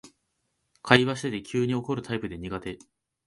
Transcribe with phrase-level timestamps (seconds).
[0.81, 2.79] 会話してて急に怒るタイプで苦手